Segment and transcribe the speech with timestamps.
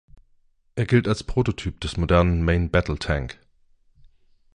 [0.73, 3.39] Er gilt als Prototyp des modernen "Main Battle Tank".